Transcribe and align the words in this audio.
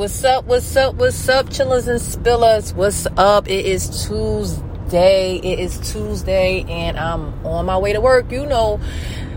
What's 0.00 0.24
up? 0.24 0.46
What's 0.46 0.76
up? 0.76 0.94
What's 0.94 1.28
up, 1.28 1.50
chillers 1.50 1.86
and 1.86 2.00
spillers? 2.00 2.74
What's 2.74 3.06
up? 3.18 3.50
It 3.50 3.66
is 3.66 4.06
Tuesday. 4.06 5.36
It 5.36 5.58
is 5.58 5.92
Tuesday, 5.92 6.64
and 6.66 6.98
I'm 6.98 7.44
on 7.44 7.66
my 7.66 7.76
way 7.76 7.92
to 7.92 8.00
work. 8.00 8.32
You 8.32 8.46
know, 8.46 8.80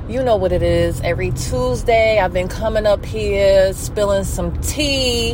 you 0.07 0.23
know 0.23 0.38
what 0.38 0.54
it 0.54 0.63
is. 0.63 1.02
Every 1.02 1.31
Tuesday, 1.31 2.18
I've 2.18 2.31
been 2.31 2.47
coming 2.47 2.86
up 2.86 3.04
here 3.04 3.73
spilling 3.73 4.23
some 4.23 4.57
tea. 4.62 5.34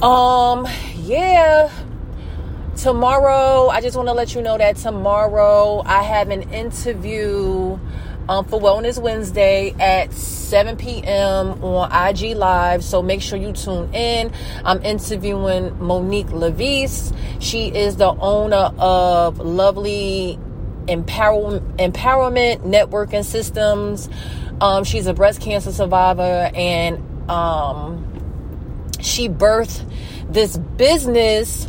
Um, 0.00 0.66
yeah. 0.96 1.70
Tomorrow, 2.78 3.68
I 3.68 3.82
just 3.82 3.98
want 3.98 4.08
to 4.08 4.14
let 4.14 4.34
you 4.34 4.40
know 4.40 4.56
that 4.56 4.76
tomorrow 4.76 5.82
I 5.84 6.02
have 6.04 6.30
an 6.30 6.50
interview 6.54 7.78
um, 8.30 8.44
for 8.44 8.60
Wellness 8.60 9.02
Wednesday 9.02 9.74
at 9.80 10.12
7 10.12 10.76
p.m. 10.76 11.62
on 11.64 11.90
IG 11.90 12.36
Live. 12.36 12.84
So 12.84 13.02
make 13.02 13.22
sure 13.22 13.36
you 13.36 13.52
tune 13.52 13.92
in. 13.92 14.30
I'm 14.64 14.80
interviewing 14.84 15.76
Monique 15.84 16.30
Levis. 16.30 17.12
She 17.40 17.66
is 17.74 17.96
the 17.96 18.10
owner 18.10 18.72
of 18.78 19.40
Lovely 19.40 20.38
Empower- 20.86 21.58
Empowerment 21.80 22.58
Networking 22.60 23.24
Systems. 23.24 24.08
Um, 24.60 24.84
she's 24.84 25.08
a 25.08 25.14
breast 25.14 25.40
cancer 25.40 25.72
survivor 25.72 26.52
and 26.54 27.28
um, 27.28 28.06
she 29.00 29.28
birthed 29.28 29.84
this 30.32 30.56
business 30.56 31.68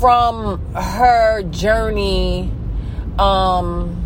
from 0.00 0.64
her 0.72 1.42
journey 1.42 2.50
um, 3.18 4.03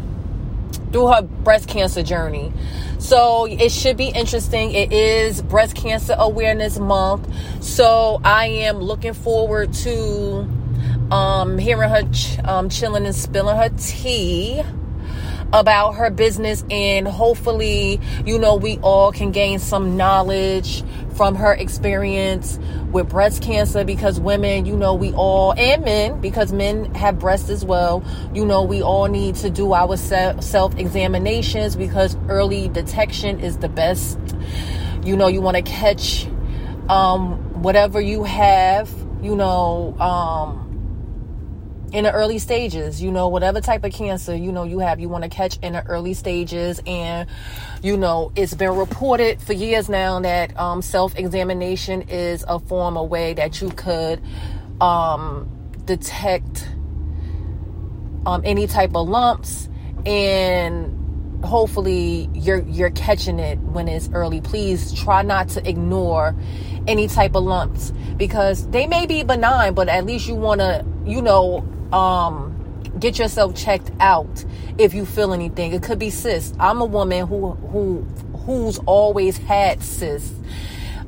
through 0.93 1.09
her 1.09 1.23
breast 1.23 1.69
cancer 1.69 2.03
journey. 2.03 2.53
So 2.99 3.47
it 3.47 3.71
should 3.71 3.97
be 3.97 4.09
interesting. 4.09 4.73
It 4.73 4.93
is 4.93 5.41
Breast 5.43 5.77
Cancer 5.77 6.15
Awareness 6.19 6.79
Month. 6.79 7.33
So 7.63 8.21
I 8.25 8.47
am 8.47 8.79
looking 8.79 9.15
forward 9.15 9.73
to 9.75 10.49
um, 11.11 11.59
hearing 11.59 11.89
her 11.89 12.03
ch- 12.13 12.39
um, 12.41 12.69
chilling 12.69 13.07
and 13.07 13.15
spilling 13.15 13.57
her 13.57 13.71
tea 13.79 14.63
about 15.53 15.93
her 15.93 16.11
business 16.11 16.65
and 16.71 17.09
hopefully 17.09 18.01
you 18.27 18.39
know 18.39 18.57
we 18.57 18.77
all 18.79 19.13
can 19.13 19.33
gain 19.33 19.59
some 19.59 19.97
knowledge 19.97 20.85
from 21.19 21.35
her 21.35 21.53
experience 21.53 22.61
with 22.93 23.09
breast 23.09 23.43
cancer 23.43 23.85
because 23.85 24.21
women 24.21 24.67
you 24.67 24.77
know 24.77 24.95
we 24.95 25.13
all 25.15 25.53
and 25.55 25.85
men 25.85 26.21
because 26.21 26.53
men 26.53 26.95
have 26.95 27.19
breasts 27.19 27.51
as 27.51 27.65
well. 27.65 28.05
You 28.33 28.47
know 28.47 28.63
we 28.63 28.83
all 28.83 29.09
need 29.09 29.35
to 29.37 29.51
do 29.51 29.73
our 29.75 29.97
self 29.97 30.77
examinations 30.79 31.77
because 31.77 32.17
early 32.29 32.69
detection 32.69 33.41
is 33.41 33.59
the 33.59 33.69
best. 33.69 34.19
You 35.05 35.17
know 35.17 35.27
you 35.27 35.41
want 35.41 35.57
to 35.57 35.63
catch 35.63 36.27
um, 36.89 37.63
whatever 37.63 38.01
you 38.01 38.25
have 38.25 38.89
you 39.21 39.35
know 39.35 39.97
um, 39.99 40.68
in 41.93 42.05
the 42.05 42.13
early 42.13 42.39
stages 42.39 43.01
you 43.03 43.11
know 43.11 43.29
whatever 43.29 43.61
type 43.61 43.85
of 43.85 43.93
cancer 43.93 44.35
you 44.35 44.53
know 44.53 44.65
you 44.65 44.79
have 44.79 45.01
you 45.01 45.09
want 45.09 45.25
to 45.25 45.31
catch 45.31 45.59
in 45.59 45.73
the 45.73 45.87
early 45.87 46.15
stages 46.15 46.81
and 46.87 47.29
you 47.83 47.97
know 47.97 48.31
it's 48.37 48.55
been 48.55 48.75
reported 48.75 49.41
for 49.41 49.53
years 49.53 49.89
now 49.89 50.21
that 50.21 50.57
um, 50.59 50.83
self-examination 50.83 52.03
is 52.03 52.45
a 52.49 52.59
form 52.59 52.97
a 52.97 53.05
way 53.05 53.33
that 53.35 53.61
you 53.61 53.71
could 53.71 54.21
um, 54.81 55.49
detect 55.85 56.69
um, 58.27 58.43
any 58.45 58.67
type 58.67 58.95
of 58.95 59.09
lumps 59.09 59.69
and 60.05 60.95
hopefully 61.45 62.29
you're 62.35 62.63
you're 62.65 62.91
catching 62.91 63.39
it 63.39 63.59
when 63.61 63.89
it's 63.89 64.09
early. 64.13 64.41
Please 64.41 64.93
try 64.93 65.23
not 65.23 65.49
to 65.51 65.69
ignore 65.69 66.35
any 66.87 67.07
type 67.07 67.35
of 67.35 67.45
lumps 67.45 67.93
because 68.17 68.69
they 68.69 68.87
may 68.87 69.07
be 69.07 69.23
benign 69.23 69.75
but 69.75 69.89
at 69.89 70.05
least 70.05 70.27
you 70.27 70.35
want 70.35 70.61
to 70.61 70.85
you 71.07 71.23
know 71.23 71.65
um, 71.93 72.55
get 72.99 73.19
yourself 73.19 73.55
checked 73.55 73.91
out 74.01 74.45
if 74.79 74.95
you 74.95 75.05
feel 75.05 75.33
anything. 75.33 75.73
It 75.73 75.83
could 75.83 75.99
be 75.99 76.11
cysts. 76.11 76.57
I'm 76.59 76.81
a 76.81 76.87
woman 76.87 77.27
who 77.27 77.53
who 77.53 78.03
who's 78.45 78.79
always 78.81 79.37
had 79.37 79.83
cysts. 79.83 80.35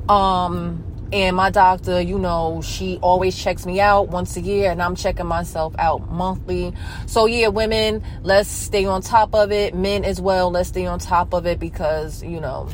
Um, 0.09 0.83
and 1.13 1.35
my 1.35 1.49
doctor, 1.49 1.99
you 1.99 2.17
know, 2.17 2.61
she 2.61 2.97
always 3.01 3.37
checks 3.37 3.65
me 3.65 3.81
out 3.81 4.07
once 4.07 4.37
a 4.37 4.41
year, 4.41 4.71
and 4.71 4.81
I'm 4.81 4.95
checking 4.95 5.25
myself 5.25 5.75
out 5.77 6.09
monthly. 6.09 6.73
So, 7.05 7.25
yeah, 7.25 7.49
women, 7.49 8.01
let's 8.23 8.49
stay 8.49 8.85
on 8.85 9.01
top 9.01 9.35
of 9.35 9.51
it. 9.51 9.75
Men 9.75 10.05
as 10.05 10.21
well, 10.21 10.51
let's 10.51 10.69
stay 10.69 10.85
on 10.85 10.99
top 10.99 11.33
of 11.33 11.45
it 11.45 11.59
because, 11.59 12.23
you 12.23 12.39
know, 12.39 12.69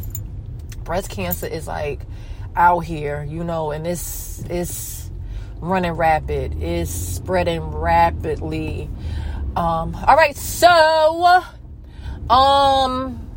breast 0.84 1.10
cancer 1.10 1.48
is 1.48 1.68
like 1.68 2.02
out 2.56 2.80
here, 2.82 3.24
you 3.28 3.44
know, 3.44 3.72
and 3.72 3.88
it's, 3.88 4.44
it's, 4.50 5.07
running 5.60 5.94
rapid, 5.94 6.62
is 6.62 6.90
spreading 6.90 7.62
rapidly. 7.62 8.90
Um, 9.56 9.96
all 9.96 10.16
right, 10.16 10.36
so 10.36 11.44
um 12.30 13.28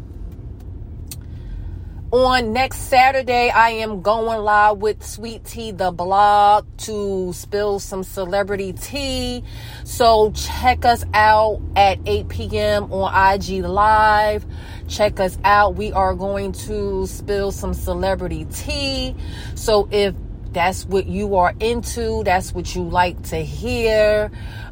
on 2.13 2.53
next 2.53 2.79
Saturday, 2.89 3.51
I 3.51 3.71
am 3.71 4.03
going 4.03 4.43
live 4.43 4.79
with 4.79 5.01
Sweet 5.01 5.45
Tea 5.45 5.71
the 5.71 5.93
blog 5.93 6.67
to 6.79 7.33
spill 7.33 7.79
some 7.79 8.03
celebrity 8.03 8.73
tea. 8.73 9.45
So 9.85 10.33
check 10.33 10.85
us 10.85 11.05
out 11.15 11.63
at 11.77 12.01
8 12.07 12.29
p.m. 12.29 12.93
on 12.93 13.35
IG 13.35 13.65
Live. 13.65 14.45
Check 14.89 15.21
us 15.21 15.39
out. 15.45 15.77
We 15.77 15.93
are 15.93 16.15
going 16.15 16.51
to 16.53 17.07
spill 17.07 17.53
some 17.53 17.75
celebrity 17.75 18.45
tea. 18.47 19.15
So 19.55 19.89
if 19.93 20.13
that's 20.53 20.85
what 20.85 21.07
you 21.07 21.37
are 21.37 21.55
into. 21.61 22.25
That's 22.25 22.53
what 22.53 22.75
you 22.75 22.83
like 22.83 23.23
to 23.29 23.37
hear. 23.37 24.31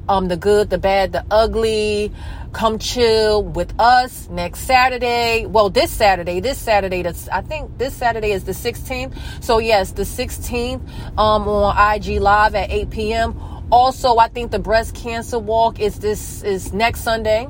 Um, 0.09 0.29
the 0.29 0.37
good, 0.37 0.71
the 0.71 0.79
bad, 0.79 1.13
the 1.13 1.25
ugly. 1.31 2.13
Come 2.53 2.79
chill 2.79 3.43
with 3.45 3.79
us 3.79 4.29
next 4.31 4.61
Saturday. 4.61 5.47
Well, 5.47 5.69
this 5.71 5.91
Saturday, 5.91 6.41
this 6.41 6.59
Saturday, 6.59 7.03
that's, 7.03 7.29
I 7.29 7.43
think 7.43 7.77
this 7.79 7.95
Saturday 7.95 8.33
is 8.33 8.45
the 8.45 8.53
16th. 8.53 9.45
So 9.45 9.59
yes, 9.59 9.93
the 9.93 10.03
16th, 10.03 10.81
um, 11.19 11.47
on 11.47 11.95
IG 11.95 12.21
live 12.21 12.55
at 12.55 12.71
8 12.71 12.91
p.m. 12.91 13.41
Also, 13.71 14.17
I 14.17 14.29
think 14.29 14.51
the 14.51 14.59
breast 14.59 14.95
cancer 14.95 15.39
walk 15.39 15.79
is 15.79 15.99
this, 15.99 16.43
is 16.43 16.73
next 16.73 17.01
Sunday, 17.01 17.49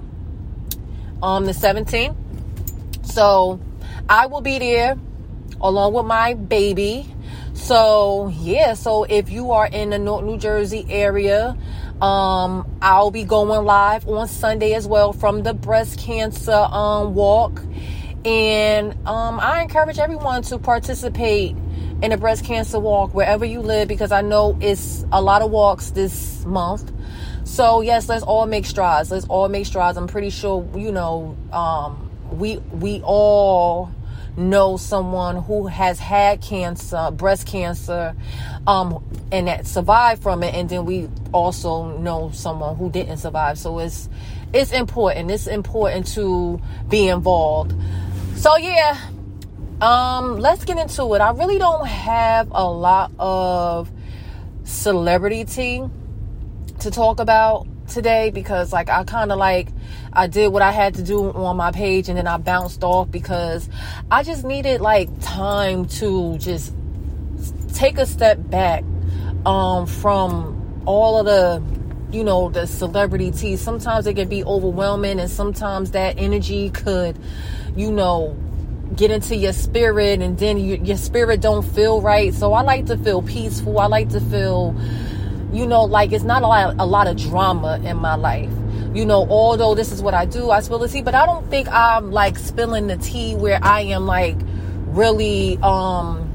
um, 1.22 1.46
the 1.46 1.52
17th. 1.52 2.16
So 3.06 3.60
I 4.08 4.26
will 4.26 4.40
be 4.40 4.58
there 4.58 4.96
along 5.60 5.92
with 5.94 6.06
my 6.06 6.34
baby 6.34 7.06
so 7.58 8.32
yeah, 8.40 8.74
so 8.74 9.04
if 9.04 9.30
you 9.30 9.50
are 9.50 9.66
in 9.66 9.90
the 9.90 9.98
North 9.98 10.24
New 10.24 10.38
Jersey 10.38 10.86
area, 10.88 11.56
um, 12.00 12.78
I'll 12.80 13.10
be 13.10 13.24
going 13.24 13.64
live 13.64 14.08
on 14.08 14.28
Sunday 14.28 14.74
as 14.74 14.86
well 14.86 15.12
from 15.12 15.42
the 15.42 15.52
breast 15.52 15.98
cancer 15.98 16.52
um, 16.52 17.14
walk, 17.14 17.60
and 18.24 18.92
um, 19.06 19.40
I 19.40 19.62
encourage 19.62 19.98
everyone 19.98 20.42
to 20.44 20.58
participate 20.58 21.56
in 22.00 22.10
the 22.10 22.16
breast 22.16 22.44
cancer 22.44 22.78
walk 22.78 23.12
wherever 23.12 23.44
you 23.44 23.60
live 23.60 23.88
because 23.88 24.12
I 24.12 24.22
know 24.22 24.56
it's 24.60 25.04
a 25.10 25.20
lot 25.20 25.42
of 25.42 25.50
walks 25.50 25.90
this 25.90 26.44
month. 26.44 26.92
So 27.42 27.80
yes, 27.80 28.08
let's 28.08 28.22
all 28.22 28.46
make 28.46 28.66
strides. 28.66 29.10
Let's 29.10 29.26
all 29.26 29.48
make 29.48 29.66
strides. 29.66 29.98
I'm 29.98 30.06
pretty 30.06 30.30
sure 30.30 30.66
you 30.76 30.92
know 30.92 31.36
um, 31.52 32.08
we 32.30 32.58
we 32.58 33.02
all 33.02 33.92
know 34.38 34.76
someone 34.76 35.42
who 35.42 35.66
has 35.66 35.98
had 35.98 36.40
cancer, 36.40 37.10
breast 37.10 37.46
cancer, 37.46 38.14
um, 38.66 39.04
and 39.32 39.48
that 39.48 39.66
survived 39.66 40.22
from 40.22 40.42
it, 40.42 40.54
and 40.54 40.68
then 40.68 40.86
we 40.86 41.08
also 41.32 41.98
know 41.98 42.30
someone 42.32 42.76
who 42.76 42.90
didn't 42.90 43.18
survive. 43.18 43.58
So 43.58 43.78
it's 43.80 44.08
it's 44.52 44.72
important. 44.72 45.30
It's 45.30 45.46
important 45.46 46.06
to 46.14 46.60
be 46.88 47.08
involved. 47.08 47.74
So 48.36 48.56
yeah, 48.56 48.96
um, 49.80 50.38
let's 50.38 50.64
get 50.64 50.78
into 50.78 51.14
it. 51.14 51.20
I 51.20 51.32
really 51.32 51.58
don't 51.58 51.86
have 51.86 52.48
a 52.52 52.64
lot 52.64 53.12
of 53.18 53.90
celebrity 54.64 55.44
tea 55.44 55.84
to 56.80 56.90
talk 56.90 57.20
about 57.20 57.66
today 57.88 58.30
because 58.30 58.72
like 58.72 58.88
I 58.88 59.04
kind 59.04 59.32
of 59.32 59.38
like 59.38 59.68
I 60.12 60.26
did 60.26 60.48
what 60.48 60.62
I 60.62 60.72
had 60.72 60.94
to 60.94 61.02
do 61.02 61.30
on 61.32 61.56
my 61.56 61.72
page 61.72 62.08
and 62.08 62.16
then 62.16 62.26
I 62.26 62.36
bounced 62.36 62.84
off 62.84 63.10
because 63.10 63.68
I 64.10 64.22
just 64.22 64.44
needed 64.44 64.80
like 64.80 65.08
time 65.20 65.86
to 65.86 66.38
just 66.38 66.74
take 67.74 67.98
a 67.98 68.06
step 68.06 68.38
back 68.50 68.84
um 69.46 69.86
from 69.86 70.82
all 70.86 71.20
of 71.20 71.26
the 71.26 71.62
you 72.16 72.24
know 72.24 72.48
the 72.48 72.66
celebrity 72.66 73.30
tea. 73.30 73.56
Sometimes 73.56 74.06
it 74.06 74.14
can 74.14 74.28
be 74.28 74.44
overwhelming 74.44 75.20
and 75.20 75.30
sometimes 75.30 75.90
that 75.92 76.18
energy 76.18 76.70
could 76.70 77.18
you 77.76 77.92
know 77.92 78.36
get 78.96 79.10
into 79.10 79.36
your 79.36 79.52
spirit 79.52 80.20
and 80.20 80.38
then 80.38 80.58
you, 80.58 80.76
your 80.76 80.96
spirit 80.96 81.40
don't 81.40 81.62
feel 81.62 82.00
right. 82.00 82.32
So 82.34 82.52
i 82.52 82.62
like 82.62 82.86
to 82.86 82.96
feel 82.96 83.22
peaceful. 83.22 83.78
I 83.78 83.86
like 83.86 84.08
to 84.10 84.20
feel 84.20 84.74
you 85.52 85.66
know, 85.66 85.84
like 85.84 86.12
it's 86.12 86.24
not 86.24 86.42
a 86.42 86.46
lot, 86.46 86.76
a 86.78 86.86
lot 86.86 87.06
of 87.06 87.16
drama 87.16 87.80
in 87.84 87.96
my 87.96 88.14
life. 88.14 88.50
You 88.94 89.04
know, 89.04 89.26
although 89.28 89.74
this 89.74 89.92
is 89.92 90.02
what 90.02 90.14
I 90.14 90.24
do, 90.24 90.50
I 90.50 90.60
spill 90.60 90.78
the 90.78 90.88
tea, 90.88 91.02
but 91.02 91.14
I 91.14 91.26
don't 91.26 91.48
think 91.50 91.68
I'm 91.68 92.10
like 92.10 92.38
spilling 92.38 92.86
the 92.86 92.96
tea 92.96 93.34
where 93.34 93.58
I 93.62 93.82
am 93.82 94.06
like 94.06 94.36
really, 94.86 95.58
um, 95.58 96.28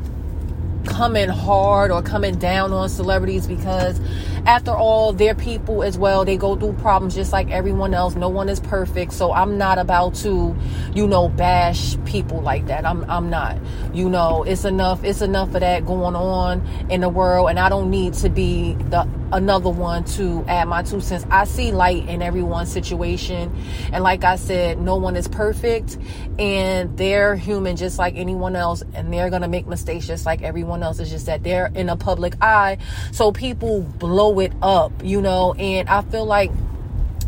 coming 0.85 1.29
hard 1.29 1.91
or 1.91 2.01
coming 2.01 2.35
down 2.35 2.73
on 2.73 2.89
celebrities 2.89 3.47
because 3.47 3.99
after 4.45 4.71
all 4.71 5.13
they're 5.13 5.35
people 5.35 5.83
as 5.83 5.97
well. 5.97 6.25
They 6.25 6.37
go 6.37 6.55
through 6.55 6.73
problems 6.73 7.15
just 7.15 7.31
like 7.31 7.49
everyone 7.49 7.93
else. 7.93 8.15
No 8.15 8.29
one 8.29 8.49
is 8.49 8.59
perfect. 8.59 9.13
So 9.13 9.31
i'm 9.31 9.57
not 9.57 9.77
about 9.77 10.15
to 10.15 10.55
you 10.93 11.07
know 11.07 11.29
bash 11.29 11.97
people 12.05 12.41
like 12.41 12.67
that. 12.67 12.85
I'm 12.85 13.09
i'm 13.09 13.29
not. 13.29 13.57
You 13.93 14.09
know 14.09 14.43
it's 14.43 14.65
enough 14.65 15.03
it's 15.03 15.21
enough 15.21 15.53
of 15.53 15.61
that 15.61 15.85
going 15.85 16.15
on 16.15 16.65
in 16.89 17.01
the 17.01 17.09
world. 17.09 17.49
And 17.49 17.59
i 17.59 17.69
don't 17.69 17.89
need 17.89 18.13
to 18.15 18.29
be 18.29 18.73
the 18.89 19.07
another 19.31 19.69
one 19.69 20.03
to 20.03 20.45
add 20.47 20.67
my 20.67 20.83
two 20.83 21.01
cents. 21.01 21.25
I 21.31 21.45
see 21.45 21.71
light 21.71 22.07
in 22.07 22.21
everyone's 22.21 22.71
situation. 22.71 23.55
And 23.91 24.03
like 24.03 24.23
i 24.23 24.35
said 24.35 24.79
no 24.79 24.95
one 24.95 25.15
is 25.15 25.27
perfect. 25.27 25.97
And 26.37 26.97
they're 26.97 27.35
human 27.35 27.77
just 27.77 27.97
like 27.97 28.15
anyone 28.17 28.55
else. 28.55 28.83
And 28.93 29.13
they're 29.13 29.29
gonna 29.29 29.47
make 29.47 29.67
mistakes 29.67 30.05
just 30.05 30.25
like 30.25 30.41
everyone 30.41 30.83
else. 30.83 30.99
It's 30.99 31.09
just 31.09 31.27
that 31.27 31.43
they're 31.43 31.71
in 31.73 31.87
a 31.87 31.95
public 31.95 32.35
eye. 32.41 32.77
So 33.11 33.31
people 33.31 33.81
blow 33.81 34.32
it 34.39 34.53
up 34.61 34.91
you 35.03 35.21
know? 35.21 35.53
And 35.53 35.89
i 35.89 36.01
feel 36.01 36.25
like 36.25 36.51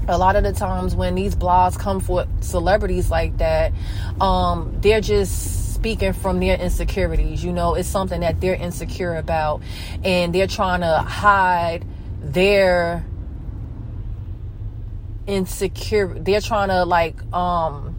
a 0.07 0.17
lot 0.17 0.35
of 0.35 0.43
the 0.43 0.53
times 0.53 0.95
when 0.95 1.15
these 1.15 1.35
blogs 1.35 1.77
come 1.79 1.99
for 1.99 2.27
celebrities 2.41 3.09
like 3.09 3.37
that 3.37 3.73
um, 4.21 4.77
they're 4.81 5.01
just 5.01 5.73
speaking 5.73 6.13
from 6.13 6.39
their 6.39 6.57
insecurities 6.57 7.43
you 7.43 7.51
know? 7.51 7.75
It's 7.75 7.87
something 7.87 8.21
that 8.21 8.41
they're 8.41 8.55
insecure 8.55 9.15
about 9.15 9.61
and 10.03 10.33
they're 10.33 10.47
trying 10.47 10.81
to 10.81 10.97
hide 10.97 11.85
their 12.21 13.05
insecure 15.27 16.07
they're 16.19 16.41
trying 16.41 16.69
to 16.69 16.85
like 16.85 17.21
um 17.33 17.95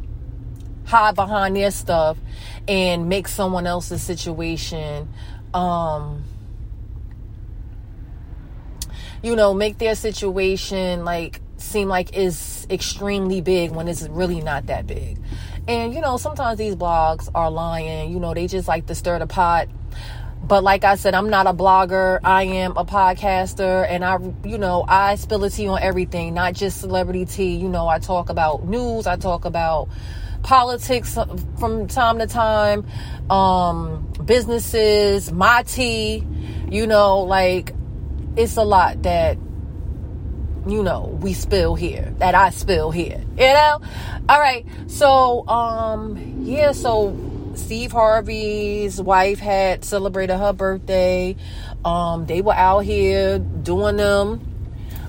hide 0.86 1.14
behind 1.16 1.56
their 1.56 1.70
stuff 1.70 2.16
and 2.68 3.08
make 3.08 3.26
someone 3.26 3.66
else's 3.66 4.00
situation 4.00 5.08
um 5.52 6.22
you 9.26 9.34
know 9.34 9.52
make 9.52 9.78
their 9.78 9.96
situation 9.96 11.04
like 11.04 11.40
seem 11.56 11.88
like 11.88 12.16
is 12.16 12.64
extremely 12.70 13.40
big 13.40 13.72
when 13.72 13.88
it's 13.88 14.06
really 14.08 14.40
not 14.40 14.66
that 14.66 14.86
big 14.86 15.18
and 15.66 15.92
you 15.92 16.00
know 16.00 16.16
sometimes 16.16 16.58
these 16.58 16.76
blogs 16.76 17.28
are 17.34 17.50
lying 17.50 18.12
you 18.12 18.20
know 18.20 18.32
they 18.32 18.46
just 18.46 18.68
like 18.68 18.86
to 18.86 18.94
stir 18.94 19.18
the 19.18 19.26
pot 19.26 19.66
but 20.46 20.62
like 20.62 20.84
I 20.84 20.94
said, 20.94 21.14
I'm 21.14 21.28
not 21.28 21.48
a 21.48 21.52
blogger. 21.52 22.20
I 22.22 22.44
am 22.44 22.76
a 22.76 22.84
podcaster 22.84 23.84
and 23.88 24.04
I, 24.04 24.18
you 24.44 24.58
know, 24.58 24.84
I 24.86 25.16
spill 25.16 25.40
the 25.40 25.50
tea 25.50 25.66
on 25.66 25.82
everything, 25.82 26.34
not 26.34 26.54
just 26.54 26.78
celebrity 26.78 27.24
tea. 27.24 27.56
You 27.56 27.68
know, 27.68 27.88
I 27.88 27.98
talk 27.98 28.28
about 28.28 28.64
news. 28.64 29.08
I 29.08 29.16
talk 29.16 29.44
about 29.44 29.88
politics 30.44 31.18
from 31.58 31.88
time 31.88 32.20
to 32.20 32.28
time, 32.28 32.86
um, 33.28 34.06
businesses, 34.24 35.32
my 35.32 35.64
tea, 35.64 36.24
you 36.70 36.86
know, 36.86 37.20
like 37.20 37.75
it's 38.36 38.56
a 38.56 38.64
lot 38.64 39.02
that 39.02 39.38
you 40.66 40.82
know 40.82 41.18
we 41.22 41.32
spill 41.32 41.74
here 41.74 42.12
that 42.18 42.34
i 42.34 42.50
spill 42.50 42.90
here 42.90 43.22
you 43.38 43.52
know? 43.52 43.80
All 44.28 44.40
right 44.40 44.66
so 44.86 45.46
um 45.48 46.42
yeah 46.44 46.72
so 46.72 47.16
steve 47.54 47.92
harvey's 47.92 49.00
wife 49.00 49.38
had 49.38 49.84
celebrated 49.84 50.36
her 50.36 50.52
birthday. 50.52 51.36
Um 51.84 52.26
they 52.26 52.40
were 52.42 52.54
out 52.54 52.80
here 52.80 53.38
doing 53.38 53.96
them. 53.96 54.40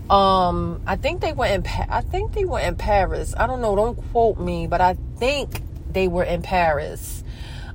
Um 0.09 0.81
i 0.85 0.95
think 0.95 1.21
they 1.21 1.33
were 1.33 1.45
in 1.45 1.63
pa- 1.63 1.87
i 1.89 2.01
think 2.01 2.33
they 2.33 2.45
were 2.45 2.59
in 2.59 2.75
paris. 2.75 3.33
I 3.37 3.47
don't 3.47 3.61
know 3.61 3.75
don't 3.75 3.95
quote 4.11 4.39
me 4.39 4.67
but 4.67 4.81
i 4.81 4.95
think 5.17 5.61
they 5.91 6.07
were 6.07 6.23
in 6.23 6.41
paris. 6.41 7.23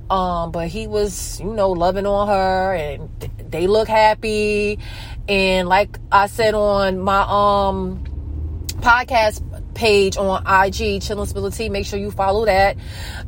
Um 0.09 0.51
but 0.51 0.67
he 0.67 0.87
was 0.87 1.39
you 1.39 1.51
know 1.53 1.71
loving 1.71 2.05
on 2.05 2.27
her 2.27 2.73
and 2.75 3.09
they 3.49 3.67
look 3.67 3.87
happy 3.87 4.79
and 5.27 5.67
like 5.67 5.99
I 6.11 6.27
said 6.27 6.53
on 6.53 6.99
my 6.99 7.21
um 7.21 8.03
podcast 8.75 9.41
page 9.73 10.17
on 10.17 10.41
IG, 10.41 11.01
Chillin' 11.01 11.31
Spility, 11.31 11.71
make 11.71 11.85
sure 11.85 11.97
you 11.97 12.11
follow 12.11 12.45
that. 12.45 12.77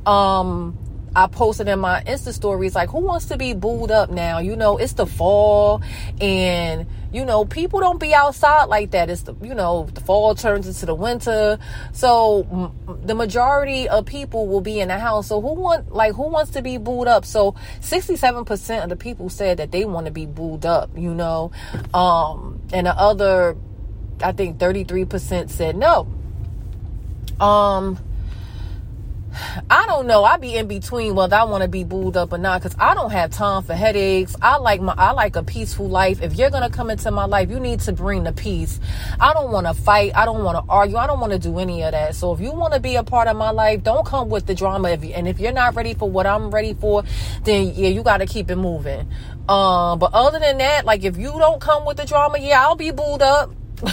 Um 0.06 0.78
I 1.16 1.28
posted 1.28 1.68
in 1.68 1.80
my 1.80 2.04
Insta 2.04 2.34
stories 2.34 2.76
like, 2.76 2.90
who 2.90 3.00
wants 3.00 3.26
to 3.28 3.38
be 3.38 3.54
booed 3.54 3.92
up 3.92 4.10
now? 4.10 4.40
You 4.40 4.56
know, 4.56 4.78
it's 4.78 4.94
the 4.94 5.06
fall 5.06 5.82
and 6.20 6.88
you 7.16 7.24
know, 7.24 7.46
people 7.46 7.80
don't 7.80 7.98
be 7.98 8.14
outside 8.14 8.66
like 8.66 8.92
that. 8.92 9.10
It's 9.10 9.22
the, 9.22 9.36
you 9.42 9.56
know, 9.56 9.88
the 9.94 10.02
fall 10.02 10.36
turns 10.36 10.68
into 10.68 10.86
the 10.86 10.94
winter. 10.94 11.58
So 11.94 12.46
m- 12.52 13.00
the 13.06 13.16
majority 13.16 13.88
of 13.88 14.06
people 14.06 14.48
will 14.48 14.60
be 14.60 14.82
in 14.82 14.90
the 14.90 15.00
house. 15.00 15.28
So 15.28 15.40
who 15.40 15.54
want, 15.54 15.94
like, 15.94 16.14
who 16.14 16.24
wants 16.24 16.52
to 16.52 16.62
be 16.62 16.78
booed 16.78 17.08
up? 17.08 17.24
So 17.24 17.56
67% 17.80 18.84
of 18.84 18.90
the 18.90 18.98
people 18.98 19.30
said 19.30 19.60
that 19.60 19.72
they 19.72 19.86
want 19.86 20.08
to 20.08 20.12
be 20.12 20.26
booed 20.26 20.66
up, 20.66 20.90
you 20.98 21.16
know, 21.16 21.54
um, 21.94 22.62
and 22.74 22.86
the 22.86 23.00
other, 23.00 23.56
I 24.22 24.34
think 24.34 24.58
33% 24.58 25.50
said 25.50 25.78
no. 25.78 26.10
Um, 27.40 27.98
I 29.70 29.86
don't 29.88 30.08
know. 30.08 30.24
I 30.24 30.38
be 30.38 30.56
in 30.56 30.68
between 30.68 31.16
whether 31.16 31.36
I 31.36 31.44
want 31.44 31.64
to 31.64 31.68
be 31.68 31.84
booed 31.84 32.18
up 32.18 32.34
or 32.34 32.38
not 32.38 32.62
because 32.62 32.76
I 32.80 32.94
don't 32.94 33.12
have 33.12 33.32
time 33.32 33.64
for 33.64 33.74
headaches. 33.74 34.36
I 34.42 34.58
like 34.58 34.82
my 34.82 34.94
I 34.98 35.12
like 35.12 35.36
a 35.36 35.44
peaceful 35.44 35.88
life. 35.88 36.22
If 36.22 36.36
you're 36.36 36.50
gonna 36.50 36.70
come 36.70 36.90
into 36.90 37.12
my 37.12 37.26
life, 37.26 37.50
you 37.50 37.60
need 37.60 37.80
to 37.82 37.94
bring 37.94 38.24
the 38.24 38.32
peace. 38.32 38.80
I 39.20 39.34
don't 39.34 39.52
want 39.52 39.68
to 39.68 39.74
fight. 39.74 40.16
I 40.16 40.26
don't 40.26 40.44
want 40.44 40.58
to 40.58 40.72
argue. 40.72 40.98
I 40.98 41.08
don't 41.08 41.20
want 41.20 41.34
to 41.34 41.40
do 41.40 41.60
any 41.60 41.84
of 41.84 41.92
that. 41.92 42.16
So 42.16 42.34
if 42.34 42.40
you 42.40 42.52
want 42.52 42.74
to 42.74 42.80
be 42.80 42.96
a 42.96 43.04
part 43.04 43.28
of 43.28 43.38
my 43.38 43.52
life, 43.52 43.84
don't 43.84 44.06
come 44.06 44.30
with 44.30 44.46
the 44.46 44.56
drama. 44.56 44.90
If 44.90 45.04
you, 45.04 45.12
and 45.12 45.28
if 45.28 45.40
you're 45.40 45.52
not 45.52 45.76
ready 45.76 45.94
for 45.94 46.10
what 46.10 46.26
I'm 46.26 46.52
ready 46.52 46.74
for, 46.74 47.04
then 47.44 47.74
yeah, 47.76 47.90
you 47.90 48.04
got 48.04 48.18
to 48.18 48.26
keep 48.26 48.50
it 48.50 48.56
moving. 48.56 49.10
Um, 49.48 50.00
but 50.00 50.14
other 50.14 50.40
than 50.40 50.58
that, 50.58 50.86
like 50.86 51.04
if 51.04 51.18
you 51.18 51.32
don't 51.32 51.62
come 51.62 51.86
with 51.86 51.98
the 51.98 52.06
drama, 52.06 52.40
yeah, 52.40 52.62
I'll 52.62 52.76
be 52.76 52.92
booed 52.92 53.22
up. 53.22 53.52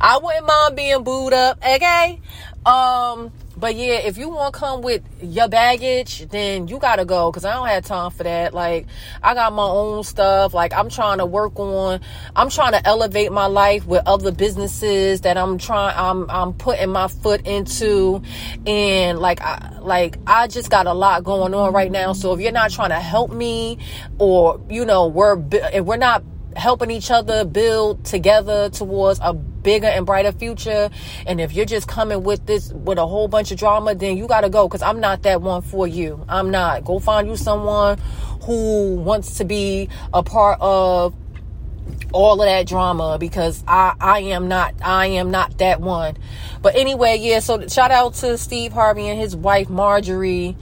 I 0.00 0.18
wouldn't 0.22 0.46
mind 0.46 0.76
being 0.76 1.02
booed 1.02 1.32
up. 1.32 1.58
Okay. 1.66 2.20
Um 2.64 3.32
but 3.56 3.74
yeah, 3.74 3.94
if 3.94 4.18
you 4.18 4.28
want 4.28 4.52
to 4.52 4.60
come 4.60 4.82
with 4.82 5.02
your 5.22 5.48
baggage, 5.48 6.28
then 6.28 6.68
you 6.68 6.78
gotta 6.78 7.06
go 7.06 7.30
because 7.30 7.44
I 7.44 7.54
don't 7.54 7.66
have 7.68 7.84
time 7.84 8.10
for 8.10 8.22
that. 8.22 8.52
Like, 8.52 8.86
I 9.22 9.32
got 9.32 9.52
my 9.54 9.64
own 9.64 10.04
stuff. 10.04 10.52
Like, 10.52 10.74
I'm 10.74 10.90
trying 10.90 11.18
to 11.18 11.26
work 11.26 11.58
on. 11.58 12.00
I'm 12.34 12.50
trying 12.50 12.72
to 12.72 12.86
elevate 12.86 13.32
my 13.32 13.46
life 13.46 13.86
with 13.86 14.02
other 14.06 14.30
businesses 14.30 15.22
that 15.22 15.38
I'm 15.38 15.56
trying. 15.56 15.94
I'm 15.96 16.30
I'm 16.30 16.52
putting 16.52 16.90
my 16.90 17.08
foot 17.08 17.46
into, 17.46 18.22
and 18.66 19.18
like 19.18 19.40
I 19.40 19.78
like 19.80 20.18
I 20.26 20.48
just 20.48 20.70
got 20.70 20.86
a 20.86 20.92
lot 20.92 21.24
going 21.24 21.54
on 21.54 21.72
right 21.72 21.90
now. 21.90 22.12
So 22.12 22.34
if 22.34 22.40
you're 22.40 22.52
not 22.52 22.70
trying 22.70 22.90
to 22.90 23.00
help 23.00 23.32
me, 23.32 23.78
or 24.18 24.60
you 24.68 24.84
know, 24.84 25.06
we're 25.06 25.42
if 25.72 25.84
we're 25.84 25.96
not 25.96 26.22
helping 26.56 26.90
each 26.90 27.10
other 27.10 27.44
build 27.44 28.04
together 28.04 28.70
towards 28.70 29.20
a 29.22 29.32
bigger 29.32 29.86
and 29.86 30.06
brighter 30.06 30.32
future. 30.32 30.90
And 31.26 31.40
if 31.40 31.52
you're 31.52 31.66
just 31.66 31.86
coming 31.86 32.22
with 32.22 32.46
this 32.46 32.72
with 32.72 32.98
a 32.98 33.06
whole 33.06 33.28
bunch 33.28 33.50
of 33.52 33.58
drama, 33.58 33.94
then 33.94 34.16
you 34.16 34.26
gotta 34.26 34.48
go 34.48 34.66
because 34.66 34.82
I'm 34.82 35.00
not 35.00 35.22
that 35.22 35.42
one 35.42 35.62
for 35.62 35.86
you. 35.86 36.24
I'm 36.28 36.50
not. 36.50 36.84
Go 36.84 36.98
find 36.98 37.28
you 37.28 37.36
someone 37.36 37.98
who 38.42 38.94
wants 38.96 39.38
to 39.38 39.44
be 39.44 39.88
a 40.14 40.22
part 40.22 40.58
of 40.60 41.14
all 42.12 42.40
of 42.40 42.46
that 42.46 42.66
drama 42.66 43.18
because 43.18 43.62
I 43.66 43.94
I 44.00 44.20
am 44.20 44.48
not 44.48 44.74
I 44.82 45.06
am 45.08 45.30
not 45.30 45.58
that 45.58 45.80
one. 45.80 46.16
But 46.62 46.74
anyway, 46.76 47.18
yeah, 47.20 47.40
so 47.40 47.66
shout 47.68 47.90
out 47.90 48.14
to 48.14 48.38
Steve 48.38 48.72
Harvey 48.72 49.08
and 49.08 49.18
his 49.18 49.36
wife 49.36 49.68
Marjorie. 49.68 50.56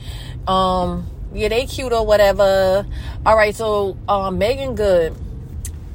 Um 0.47 1.11
yeah, 1.33 1.49
they 1.49 1.67
cute 1.67 1.93
or 1.93 2.07
whatever. 2.07 2.87
All 3.27 3.37
right, 3.37 3.55
so 3.55 3.97
um 4.09 4.39
Meagan 4.39 4.75
Good 4.75 5.17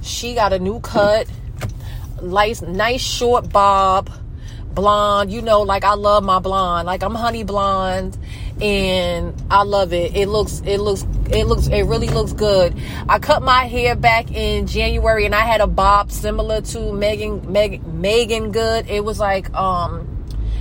she 0.01 0.33
got 0.33 0.53
a 0.53 0.59
new 0.59 0.79
cut, 0.79 1.27
nice, 2.21 2.61
nice 2.61 3.01
short 3.01 3.51
bob, 3.51 4.09
blonde. 4.73 5.31
You 5.31 5.41
know, 5.41 5.61
like 5.61 5.83
I 5.83 5.93
love 5.93 6.23
my 6.23 6.39
blonde. 6.39 6.85
Like 6.85 7.03
I'm 7.03 7.15
honey 7.15 7.43
blonde, 7.43 8.17
and 8.61 9.33
I 9.49 9.63
love 9.63 9.93
it. 9.93 10.15
It 10.15 10.27
looks, 10.27 10.61
it 10.65 10.79
looks, 10.79 11.05
it 11.31 11.45
looks, 11.45 11.67
it 11.67 11.83
really 11.83 12.09
looks 12.09 12.33
good. 12.33 12.75
I 13.07 13.19
cut 13.19 13.41
my 13.41 13.65
hair 13.65 13.95
back 13.95 14.31
in 14.31 14.67
January, 14.67 15.25
and 15.25 15.35
I 15.35 15.41
had 15.41 15.61
a 15.61 15.67
bob 15.67 16.11
similar 16.11 16.61
to 16.61 16.93
Megan, 16.93 17.51
Meagan, 17.51 18.01
Megan 18.01 18.51
Good. 18.51 18.89
It 18.89 19.03
was 19.03 19.19
like, 19.19 19.53
um, 19.53 20.19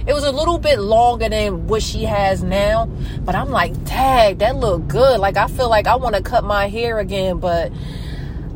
it 0.09 0.15
was 0.15 0.25
a 0.25 0.33
little 0.33 0.59
bit 0.59 0.79
longer 0.79 1.29
than 1.29 1.67
what 1.67 1.83
she 1.83 2.05
has 2.05 2.43
now, 2.43 2.87
but 3.27 3.35
I'm 3.35 3.51
like, 3.51 3.75
tag, 3.85 4.39
that 4.39 4.57
look 4.57 4.89
good. 4.89 5.21
Like 5.21 5.37
I 5.37 5.49
feel 5.49 5.69
like 5.69 5.87
I 5.87 5.97
want 5.97 6.15
to 6.15 6.23
cut 6.23 6.45
my 6.45 6.69
hair 6.69 6.99
again, 6.99 7.41
but 7.41 7.71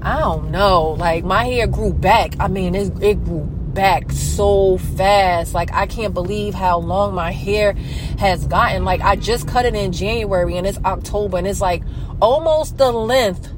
I 0.03 0.19
don't 0.19 0.51
know. 0.51 0.91
Like 0.91 1.25
my 1.25 1.45
hair 1.45 1.67
grew 1.67 1.93
back. 1.93 2.35
I 2.41 2.49
mean, 2.49 2.75
it, 2.75 2.93
it 3.03 3.25
grew 3.25 3.45
back 3.45 4.11
so 4.13 4.79
fast. 4.79 5.55
Like 5.55 5.73
I 5.73 5.87
can't 5.87 6.13
believe 6.13 6.55
how 6.55 6.79
long 6.79 7.15
my 7.15 7.31
hair 7.31 7.73
has 8.19 8.47
gotten. 8.47 8.85
Like 8.85 9.01
I 9.01 9.17
just 9.17 9.47
cut 9.47 9.65
it 9.65 9.75
in 9.75 9.93
January 9.93 10.57
and 10.57 10.67
it's 10.67 10.79
October 10.85 11.39
and 11.39 11.47
it's 11.47 11.61
like 11.61 11.83
almost 12.21 12.79
the 12.79 12.91
length 12.93 13.51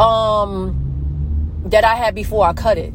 um 0.00 1.62
that 1.66 1.84
I 1.84 1.94
had 1.94 2.14
before 2.14 2.46
I 2.46 2.52
cut 2.54 2.78
it. 2.78 2.94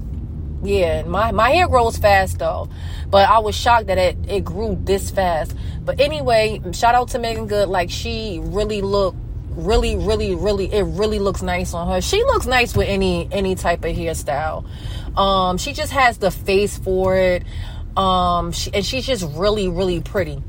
Yeah, 0.63 1.03
my 1.03 1.31
my 1.31 1.51
hair 1.51 1.67
grows 1.67 1.97
fast 1.97 2.39
though. 2.39 2.69
But 3.09 3.29
I 3.29 3.39
was 3.39 3.55
shocked 3.55 3.87
that 3.87 3.97
it 3.97 4.17
it 4.27 4.43
grew 4.43 4.79
this 4.81 5.11
fast. 5.11 5.55
But 5.85 5.99
anyway, 5.99 6.61
shout 6.71 6.95
out 6.95 7.09
to 7.09 7.19
Meagan 7.19 7.47
Good. 7.47 7.69
Like 7.69 7.89
she 7.89 8.39
really 8.41 8.81
looked 8.81 9.17
really, 9.55 9.95
really, 9.95 10.35
really, 10.35 10.71
it 10.71 10.83
really 10.83 11.19
looks 11.19 11.41
nice 11.41 11.73
on 11.73 11.87
her. 11.87 12.01
She 12.01 12.23
looks 12.23 12.45
nice 12.45 12.75
with 12.75 12.87
any 12.87 13.27
any 13.31 13.55
type 13.55 13.83
of 13.83 13.95
hairstyle. 13.95 14.65
Um, 15.17 15.57
she 15.57 15.73
just 15.73 15.91
has 15.91 16.17
the 16.17 16.31
face 16.31 16.77
for 16.77 17.15
it. 17.15 17.43
Um, 17.95 18.51
she, 18.51 18.73
and 18.73 18.85
she's 18.85 19.05
just 19.05 19.25
really, 19.35 19.67
really 19.67 20.01
pretty. 20.01 20.41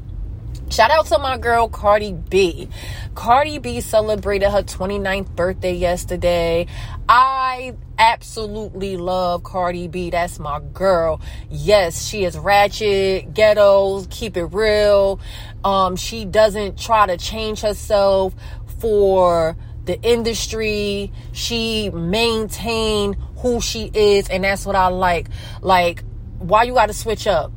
Shout 0.71 0.91
out 0.91 1.07
to 1.07 1.19
my 1.19 1.39
girl 1.39 1.69
Cardi 1.69 2.13
B. 2.13 2.69
Cardi 3.15 3.59
B 3.59 3.81
celebrated 3.81 4.51
her 4.51 4.63
29th 4.63 5.37
birthday 5.37 5.75
yesterday. 5.75 6.67
I 7.09 7.77
absolutely 7.99 8.97
love 8.97 9.45
Cardi 9.45 9.89
B. 9.89 10.11
That's 10.11 10.39
my 10.39 10.61
girl. 10.73 11.21
Yes, 11.51 12.05
she 12.07 12.25
is 12.25 12.37
ratchet, 12.37 13.35
ghetto, 13.35 14.05
keep 14.11 14.37
it 14.37 14.47
real. 14.47 15.21
Um, 15.63 15.97
she 15.97 16.25
doesn't 16.25 16.79
try 16.79 17.07
to 17.07 17.19
change 17.19 17.61
herself 17.61 18.35
for 18.79 19.57
the 19.85 20.01
industry. 20.03 21.13
She 21.33 21.91
maintain 21.91 23.15
who 23.37 23.61
she 23.61 23.91
is, 23.95 24.29
and 24.29 24.45
that's 24.45 24.67
what 24.67 24.77
I 24.77 24.89
like. 24.89 25.29
Like, 25.61 26.03
why 26.39 26.65
you 26.65 26.75
gotta 26.75 26.93
switch 26.93 27.27
up? 27.27 27.53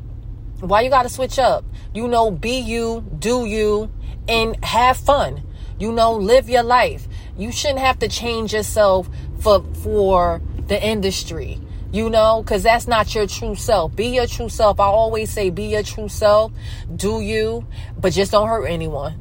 Why 0.60 0.82
you 0.82 0.90
gotta 0.90 1.10
switch 1.10 1.40
up? 1.40 1.66
You 1.94 2.08
know, 2.08 2.32
be 2.32 2.60
you, 2.60 3.06
do 3.20 3.46
you, 3.46 3.92
and 4.28 4.64
have 4.64 4.98
fun. 4.98 5.44
You 5.80 5.92
know, 5.92 6.14
live 6.14 6.50
your 6.50 6.64
life. 6.64 7.08
You 7.38 7.52
shouldn't 7.52 7.80
have 7.80 8.00
to 8.00 8.08
change 8.08 8.54
yourself 8.54 9.10
for 9.40 9.64
for 9.84 10.42
the 10.68 10.84
industry. 10.84 11.60
You 11.92 12.10
know, 12.10 12.42
because 12.44 12.64
that's 12.64 12.88
not 12.88 13.16
your 13.16 13.28
true 13.28 13.56
self. 13.56 13.96
Be 13.96 14.08
your 14.08 14.28
true 14.28 14.50
self. 14.50 14.80
I 14.80 14.86
always 14.86 15.32
say, 15.32 15.50
be 15.50 15.66
your 15.66 15.84
true 15.84 16.10
self. 16.10 16.52
Do 16.94 17.22
you, 17.22 17.66
but 17.98 18.12
just 18.14 18.32
don't 18.32 18.48
hurt 18.48 18.66
anyone. 18.66 19.16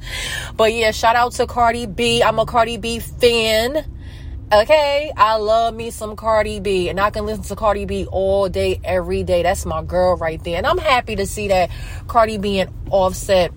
but 0.56 0.72
yeah, 0.72 0.90
shout 0.90 1.16
out 1.16 1.32
to 1.32 1.46
Cardi 1.46 1.86
B. 1.86 2.22
I'm 2.22 2.38
a 2.38 2.46
Cardi 2.46 2.76
B 2.76 2.98
fan. 2.98 3.84
Okay, 4.52 5.10
I 5.16 5.36
love 5.36 5.74
me 5.74 5.90
some 5.90 6.14
Cardi 6.14 6.60
B, 6.60 6.88
and 6.88 7.00
I 7.00 7.10
can 7.10 7.24
listen 7.24 7.42
to 7.44 7.56
Cardi 7.56 7.86
B 7.86 8.06
all 8.06 8.48
day, 8.48 8.78
every 8.84 9.24
day. 9.24 9.42
That's 9.42 9.64
my 9.64 9.82
girl 9.82 10.16
right 10.16 10.42
there, 10.44 10.58
and 10.58 10.66
I'm 10.66 10.78
happy 10.78 11.16
to 11.16 11.26
see 11.26 11.48
that 11.48 11.70
Cardi 12.06 12.38
B 12.38 12.60
and 12.60 12.70
Offset 12.90 13.52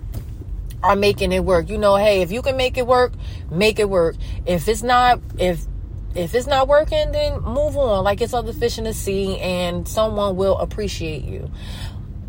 are 0.82 0.96
making 0.96 1.30
it 1.32 1.44
work. 1.44 1.68
You 1.68 1.78
know, 1.78 1.96
hey, 1.96 2.22
if 2.22 2.32
you 2.32 2.42
can 2.42 2.56
make 2.56 2.78
it 2.78 2.86
work, 2.86 3.12
make 3.50 3.78
it 3.78 3.88
work. 3.88 4.16
If 4.46 4.66
it's 4.66 4.82
not, 4.82 5.20
if 5.38 5.67
if 6.14 6.34
it's 6.34 6.46
not 6.46 6.68
working, 6.68 7.12
then 7.12 7.40
move 7.42 7.76
on. 7.76 8.04
Like 8.04 8.20
it's 8.20 8.34
other 8.34 8.52
fish 8.52 8.78
in 8.78 8.84
the 8.84 8.94
sea, 8.94 9.38
and 9.38 9.86
someone 9.86 10.36
will 10.36 10.58
appreciate 10.58 11.24
you. 11.24 11.50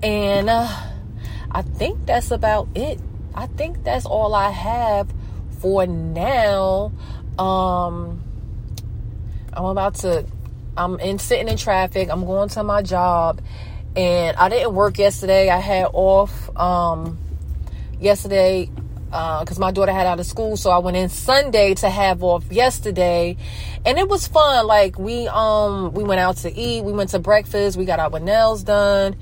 And 0.03 0.49
uh, 0.49 0.67
I 1.51 1.61
think 1.61 2.05
that's 2.05 2.31
about 2.31 2.67
it. 2.75 2.99
I 3.35 3.47
think 3.47 3.83
that's 3.83 4.05
all 4.05 4.33
I 4.33 4.49
have 4.49 5.11
for 5.59 5.85
now. 5.85 6.91
Um 7.37 8.23
I'm 9.53 9.65
about 9.65 9.95
to, 9.95 10.25
I'm 10.77 10.99
in 10.99 11.19
sitting 11.19 11.47
in 11.47 11.57
traffic. 11.57 12.09
I'm 12.09 12.25
going 12.25 12.49
to 12.49 12.63
my 12.63 12.81
job, 12.81 13.41
and 13.95 14.37
I 14.37 14.49
didn't 14.49 14.73
work 14.73 14.97
yesterday. 14.97 15.49
I 15.49 15.57
had 15.57 15.89
off 15.91 16.55
um, 16.57 17.17
yesterday 17.99 18.69
because 19.09 19.57
uh, 19.57 19.61
my 19.61 19.71
daughter 19.71 19.91
had 19.91 20.05
out 20.05 20.19
of 20.19 20.25
school, 20.27 20.55
so 20.55 20.69
I 20.69 20.77
went 20.77 20.95
in 20.95 21.09
Sunday 21.09 21.73
to 21.75 21.89
have 21.89 22.23
off 22.23 22.51
yesterday, 22.51 23.37
and 23.85 23.97
it 23.97 24.07
was 24.07 24.27
fun. 24.27 24.67
Like 24.67 24.99
we 24.99 25.27
um 25.27 25.93
we 25.93 26.03
went 26.03 26.19
out 26.19 26.37
to 26.37 26.55
eat, 26.55 26.83
we 26.83 26.93
went 26.93 27.09
to 27.11 27.19
breakfast, 27.19 27.75
we 27.75 27.85
got 27.85 27.99
our 27.99 28.19
nails 28.19 28.63
done, 28.63 29.15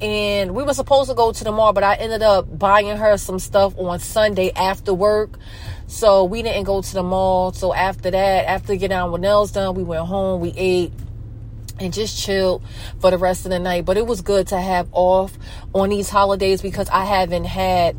and 0.00 0.54
we 0.54 0.62
were 0.62 0.72
supposed 0.72 1.10
to 1.10 1.14
go 1.14 1.32
to 1.32 1.44
the 1.44 1.52
mall, 1.52 1.74
but 1.74 1.84
I 1.84 1.96
ended 1.96 2.22
up 2.22 2.58
buying 2.58 2.96
her 2.96 3.18
some 3.18 3.38
stuff 3.38 3.76
on 3.78 3.98
Sunday 3.98 4.52
after 4.52 4.94
work. 4.94 5.38
So 5.86 6.24
we 6.24 6.42
didn't 6.42 6.64
go 6.64 6.82
to 6.82 6.94
the 6.94 7.02
mall. 7.02 7.52
So 7.52 7.72
after 7.72 8.10
that, 8.10 8.48
after 8.48 8.74
getting 8.74 8.96
our 8.96 9.18
nails 9.18 9.52
done, 9.52 9.74
we 9.74 9.84
went 9.84 10.06
home, 10.06 10.40
we 10.40 10.52
ate 10.56 10.92
and 11.78 11.92
just 11.92 12.18
chilled 12.18 12.62
for 13.00 13.10
the 13.10 13.18
rest 13.18 13.44
of 13.44 13.50
the 13.50 13.58
night. 13.58 13.84
But 13.84 13.96
it 13.96 14.06
was 14.06 14.22
good 14.22 14.48
to 14.48 14.58
have 14.58 14.88
off 14.92 15.36
on 15.74 15.90
these 15.90 16.08
holidays 16.08 16.62
because 16.62 16.88
I 16.88 17.04
haven't 17.04 17.44
had 17.44 17.96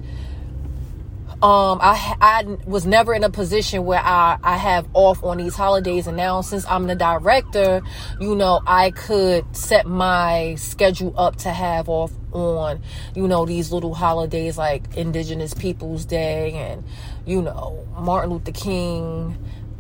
um 1.43 1.77
I 1.81 2.15
I 2.19 2.43
was 2.65 2.87
never 2.87 3.13
in 3.13 3.23
a 3.23 3.29
position 3.29 3.85
where 3.85 3.99
I 3.99 4.39
I 4.41 4.57
have 4.57 4.87
off 4.93 5.23
on 5.23 5.37
these 5.37 5.55
holidays 5.55 6.07
and 6.07 6.17
now 6.17 6.41
since 6.41 6.65
I'm 6.65 6.87
the 6.87 6.95
director, 6.95 7.81
you 8.19 8.35
know, 8.35 8.61
I 8.65 8.89
could 8.89 9.55
set 9.55 9.85
my 9.85 10.55
schedule 10.55 11.13
up 11.15 11.35
to 11.37 11.49
have 11.49 11.89
off 11.89 12.11
on, 12.31 12.81
you 13.15 13.27
know, 13.27 13.45
these 13.45 13.71
little 13.71 13.93
holidays 13.93 14.57
like 14.57 14.95
Indigenous 14.97 15.53
Peoples 15.53 16.05
Day 16.05 16.53
and 16.53 16.83
you 17.27 17.43
know, 17.43 17.85
Martin 17.99 18.31
Luther 18.31 18.51
King, 18.51 19.37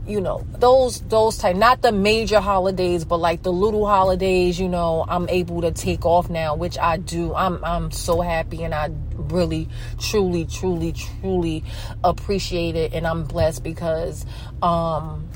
you 0.07 0.21
know, 0.21 0.45
those 0.57 1.01
those 1.01 1.37
type 1.37 1.55
not 1.55 1.81
the 1.81 1.91
major 1.91 2.39
holidays, 2.39 3.03
but 3.05 3.17
like 3.17 3.43
the 3.43 3.51
little 3.51 3.85
holidays, 3.85 4.59
you 4.59 4.69
know, 4.69 5.05
I'm 5.07 5.27
able 5.29 5.61
to 5.61 5.71
take 5.71 6.05
off 6.05 6.29
now, 6.29 6.55
which 6.55 6.77
I 6.77 6.97
do. 6.97 7.33
I'm 7.35 7.63
I'm 7.63 7.91
so 7.91 8.21
happy 8.21 8.63
and 8.63 8.73
I 8.73 8.89
really 9.15 9.67
truly 9.99 10.45
truly 10.45 10.93
truly 10.93 11.63
appreciate 12.03 12.75
it 12.75 12.93
and 12.93 13.05
I'm 13.05 13.25
blessed 13.25 13.63
because 13.63 14.25
um 14.61 15.27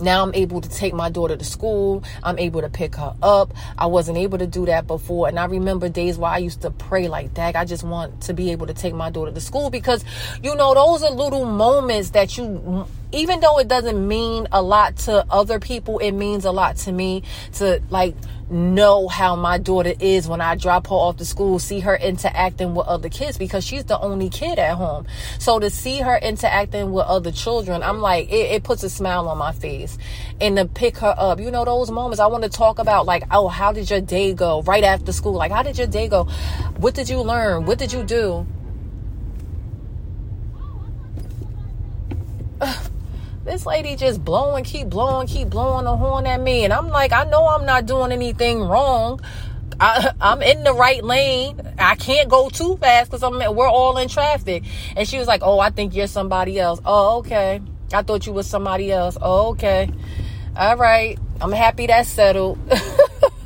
now 0.00 0.22
I'm 0.22 0.34
able 0.34 0.60
to 0.60 0.68
take 0.68 0.94
my 0.94 1.10
daughter 1.10 1.36
to 1.36 1.44
school. 1.44 2.02
I'm 2.22 2.38
able 2.38 2.60
to 2.60 2.68
pick 2.68 2.96
her 2.96 3.14
up. 3.22 3.52
I 3.78 3.86
wasn't 3.86 4.18
able 4.18 4.38
to 4.38 4.46
do 4.46 4.66
that 4.66 4.86
before. 4.86 5.28
And 5.28 5.38
I 5.38 5.44
remember 5.46 5.88
days 5.88 6.18
where 6.18 6.30
I 6.30 6.38
used 6.38 6.62
to 6.62 6.70
pray 6.70 7.08
like 7.08 7.34
that. 7.34 7.56
I 7.56 7.64
just 7.64 7.84
want 7.84 8.22
to 8.22 8.34
be 8.34 8.52
able 8.52 8.66
to 8.66 8.74
take 8.74 8.94
my 8.94 9.10
daughter 9.10 9.32
to 9.32 9.40
school 9.40 9.70
because, 9.70 10.04
you 10.42 10.54
know, 10.54 10.74
those 10.74 11.02
are 11.02 11.10
little 11.10 11.44
moments 11.44 12.10
that 12.10 12.36
you, 12.36 12.86
even 13.12 13.40
though 13.40 13.58
it 13.58 13.68
doesn't 13.68 14.06
mean 14.06 14.48
a 14.52 14.62
lot 14.62 14.96
to 14.98 15.24
other 15.30 15.58
people, 15.58 15.98
it 15.98 16.12
means 16.12 16.44
a 16.44 16.52
lot 16.52 16.76
to 16.76 16.92
me 16.92 17.22
to 17.54 17.82
like, 17.90 18.14
know 18.50 19.08
how 19.08 19.36
my 19.36 19.58
daughter 19.58 19.94
is 20.00 20.28
when 20.28 20.40
I 20.40 20.56
drop 20.56 20.88
her 20.88 20.94
off 20.94 21.16
to 21.18 21.24
school, 21.24 21.58
see 21.58 21.80
her 21.80 21.96
interacting 21.96 22.74
with 22.74 22.86
other 22.86 23.08
kids 23.08 23.38
because 23.38 23.64
she's 23.64 23.84
the 23.84 23.98
only 23.98 24.28
kid 24.28 24.58
at 24.58 24.76
home. 24.76 25.06
So 25.38 25.58
to 25.58 25.70
see 25.70 26.00
her 26.00 26.16
interacting 26.16 26.92
with 26.92 27.06
other 27.06 27.32
children, 27.32 27.82
I'm 27.82 28.00
like, 28.00 28.28
it, 28.30 28.52
it 28.52 28.62
puts 28.64 28.82
a 28.82 28.90
smile 28.90 29.28
on 29.28 29.38
my 29.38 29.52
face. 29.52 29.96
And 30.40 30.56
to 30.56 30.66
pick 30.66 30.98
her 30.98 31.14
up, 31.16 31.40
you 31.40 31.50
know, 31.50 31.64
those 31.64 31.90
moments 31.90 32.20
I 32.20 32.26
want 32.26 32.44
to 32.44 32.50
talk 32.50 32.78
about, 32.78 33.06
like, 33.06 33.24
oh, 33.30 33.48
how 33.48 33.72
did 33.72 33.90
your 33.90 34.00
day 34.00 34.34
go 34.34 34.62
right 34.62 34.84
after 34.84 35.12
school? 35.12 35.34
Like, 35.34 35.52
how 35.52 35.62
did 35.62 35.78
your 35.78 35.86
day 35.86 36.08
go? 36.08 36.24
What 36.76 36.94
did 36.94 37.08
you 37.08 37.20
learn? 37.20 37.66
What 37.66 37.78
did 37.78 37.92
you 37.92 38.02
do? 38.02 38.46
this 43.44 43.66
lady 43.66 43.96
just 43.96 44.24
blowing, 44.24 44.64
keep 44.64 44.88
blowing, 44.88 45.26
keep 45.26 45.48
blowing 45.48 45.84
the 45.84 45.96
horn 45.96 46.26
at 46.26 46.40
me. 46.40 46.64
And 46.64 46.72
I'm 46.72 46.88
like, 46.88 47.12
I 47.12 47.24
know 47.24 47.46
I'm 47.48 47.64
not 47.64 47.86
doing 47.86 48.12
anything 48.12 48.60
wrong. 48.60 49.20
I, 49.80 50.12
am 50.20 50.42
in 50.42 50.62
the 50.62 50.74
right 50.74 51.02
lane. 51.02 51.58
I 51.78 51.94
can't 51.94 52.28
go 52.28 52.50
too 52.50 52.76
fast 52.76 53.10
because 53.10 53.22
I'm 53.22 53.38
we're 53.54 53.68
all 53.68 53.96
in 53.96 54.08
traffic. 54.08 54.64
And 54.94 55.08
she 55.08 55.18
was 55.18 55.26
like, 55.26 55.40
"Oh, 55.42 55.58
I 55.58 55.70
think 55.70 55.94
you're 55.94 56.06
somebody 56.06 56.58
else." 56.58 56.80
Oh, 56.84 57.18
okay. 57.20 57.62
I 57.92 58.02
thought 58.02 58.26
you 58.26 58.34
was 58.34 58.46
somebody 58.46 58.92
else. 58.92 59.16
Oh, 59.20 59.50
okay. 59.50 59.88
All 60.54 60.76
right. 60.76 61.18
I'm 61.40 61.52
happy 61.52 61.86
that's 61.86 62.10
settled. 62.10 62.58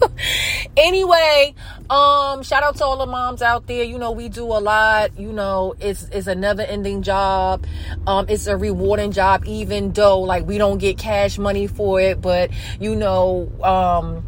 anyway, 0.77 1.55
um, 1.91 2.43
shout 2.43 2.62
out 2.62 2.76
to 2.76 2.85
all 2.85 2.97
the 2.97 3.07
moms 3.07 3.43
out 3.43 3.67
there. 3.67 3.85
You 3.85 3.99
know, 3.99 4.12
we 4.12 4.29
do 4.29 4.45
a 4.45 4.61
lot. 4.61 5.19
You 5.19 5.33
know, 5.33 5.75
it's 5.81 6.05
it's 6.05 6.26
a 6.26 6.35
never 6.35 6.62
ending 6.62 7.03
job. 7.03 7.67
Um, 8.07 8.26
it's 8.29 8.47
a 8.47 8.57
rewarding 8.57 9.12
job, 9.12 9.45
even 9.47 9.93
though 9.93 10.21
like 10.21 10.47
we 10.47 10.59
don't 10.59 10.79
get 10.79 10.99
cash 10.99 11.38
money 11.38 11.67
for 11.67 12.00
it, 12.00 12.21
but 12.21 12.50
you 12.81 12.97
know, 12.97 13.50
um 13.62 14.25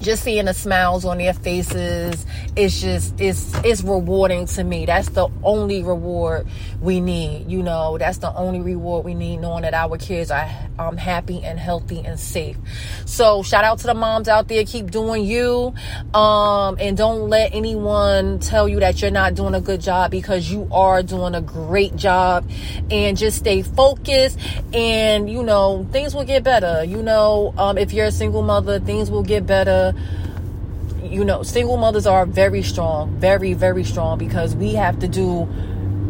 just 0.00 0.24
seeing 0.24 0.44
the 0.46 0.54
smiles 0.54 1.04
on 1.04 1.18
their 1.18 1.34
faces 1.34 2.26
it's 2.58 2.80
just 2.80 3.20
it's 3.20 3.54
it's 3.64 3.82
rewarding 3.82 4.46
to 4.46 4.64
me. 4.64 4.84
That's 4.84 5.10
the 5.10 5.28
only 5.44 5.82
reward 5.84 6.48
we 6.80 7.00
need 7.00 7.48
you 7.48 7.62
know? 7.62 7.98
That's 7.98 8.18
the 8.18 8.34
only 8.34 8.60
reward 8.60 9.04
we 9.04 9.14
need 9.14 9.38
knowing 9.38 9.62
that 9.62 9.74
our 9.74 9.96
kids 9.96 10.30
are 10.32 10.50
um, 10.78 10.96
happy 10.96 11.42
and 11.44 11.58
healthy 11.58 12.04
and 12.04 12.18
safe. 12.18 12.56
So 13.04 13.44
shout 13.44 13.62
out 13.62 13.78
to 13.80 13.86
the 13.86 13.94
moms 13.94 14.28
out 14.28 14.48
there. 14.48 14.64
Keep 14.64 14.90
doing 14.90 15.24
you. 15.24 15.72
Um, 16.14 16.76
and 16.80 16.96
don't 16.96 17.28
let 17.28 17.54
anyone 17.54 18.40
tell 18.40 18.68
you 18.68 18.80
that 18.80 19.00
you're 19.00 19.12
not 19.12 19.34
doing 19.34 19.54
a 19.54 19.60
good 19.60 19.80
job 19.80 20.10
because 20.10 20.50
you 20.50 20.68
are 20.72 21.02
doing 21.02 21.36
a 21.36 21.40
great 21.40 21.94
job. 21.94 22.48
And 22.90 23.16
just 23.16 23.38
stay 23.38 23.62
focused 23.62 24.38
and 24.72 25.30
you 25.30 25.42
know 25.42 25.86
things 25.92 26.14
will 26.14 26.24
get 26.24 26.42
better 26.42 26.82
you 26.84 27.02
know? 27.02 27.54
Um, 27.56 27.78
if 27.78 27.92
you're 27.92 28.06
a 28.06 28.12
single 28.12 28.42
mother 28.42 28.80
things 28.80 29.10
will 29.10 29.22
get 29.22 29.46
better 29.46 29.87
you 31.02 31.24
know, 31.24 31.42
single 31.42 31.76
mothers 31.76 32.06
are 32.06 32.26
very 32.26 32.62
strong, 32.62 33.10
very, 33.16 33.54
very 33.54 33.84
strong 33.84 34.18
because 34.18 34.54
we 34.54 34.74
have 34.74 34.98
to 35.00 35.08
do 35.08 35.48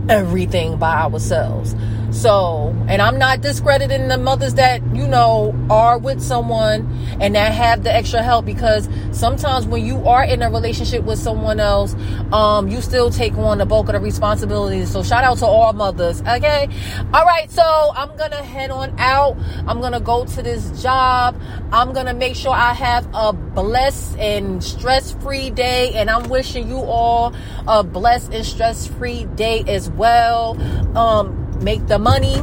everything 0.09 0.77
by 0.77 1.03
ourselves. 1.03 1.75
So, 2.11 2.75
and 2.89 3.03
I'm 3.03 3.19
not 3.19 3.43
discrediting 3.43 4.09
the 4.09 4.17
mothers 4.17 4.55
that, 4.55 4.83
you 4.95 5.07
know, 5.07 5.55
are 5.69 5.99
with 5.99 6.23
someone 6.23 6.91
and 7.21 7.35
that 7.35 7.53
have 7.53 7.85
the 7.85 7.95
extra 7.95 8.23
help 8.23 8.47
because 8.47 8.89
sometimes 9.13 9.67
when 9.67 9.85
you 9.85 10.09
are 10.09 10.25
in 10.25 10.43
a 10.43 10.51
relationship 10.51 11.05
with 11.05 11.19
someone 11.19 11.61
else, 11.61 11.95
um, 12.33 12.69
you 12.69 12.81
still 12.81 13.11
take 13.11 13.37
on 13.37 13.59
the 13.59 13.67
bulk 13.67 13.89
of 13.89 13.93
the 13.93 14.01
responsibilities. 14.01 14.91
So 14.91 15.03
shout 15.03 15.23
out 15.23 15.39
to 15.39 15.47
all 15.47 15.73
mothers. 15.75 16.23
Okay. 16.23 16.69
All 17.13 17.25
right. 17.27 17.51
So 17.51 17.63
I'm 17.95 18.17
to 18.31 18.37
head 18.37 18.71
on 18.71 18.99
out. 18.99 19.37
I'm 19.67 19.81
to 19.93 20.01
go 20.01 20.25
to 20.25 20.43
this 20.43 20.83
job. 20.83 21.41
I'm 21.73 21.93
to 22.07 22.15
make 22.15 22.37
sure 22.37 22.53
I 22.53 22.73
have 22.73 23.07
a 23.15 23.33
blessed 23.33 24.17
and 24.19 24.65
stress 24.65 25.13
free 25.13 25.51
day. 25.51 25.93
And 25.95 26.09
I'm 26.09 26.29
wishing 26.29 26.69
you 26.69 26.79
all 26.79 27.35
a 27.67 27.85
blessed 27.85 28.33
and 28.33 28.47
stress 28.47 28.87
free 28.87 29.25
day 29.25 29.63
as 29.67 29.91
well. 29.91 30.59
Um, 30.97 31.48
make 31.61 31.87
the 31.87 31.99
money 31.99 32.41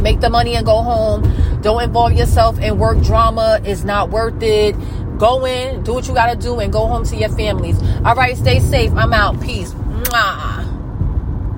make 0.00 0.20
the 0.20 0.30
money 0.30 0.54
and 0.54 0.66
go 0.66 0.82
home. 0.82 1.22
Don't 1.62 1.82
involve 1.82 2.12
yourself 2.12 2.58
in 2.60 2.78
work 2.78 3.00
drama. 3.00 3.58
It's 3.64 3.84
not 3.84 4.10
worth 4.10 4.42
it. 4.42 4.76
Go 5.18 5.46
in 5.46 5.82
do 5.82 5.94
what 5.94 6.06
you 6.06 6.14
gotta 6.14 6.36
do 6.36 6.58
and 6.60 6.72
go 6.72 6.86
home 6.86 7.04
to 7.04 7.16
your 7.16 7.30
families. 7.30 7.80
All 8.04 8.14
right 8.14 8.36
stay 8.36 8.60
safe. 8.60 8.92
I'm 8.92 9.12
out. 9.12 9.40
Peace. 9.40 9.72
Mwah. 9.72 10.63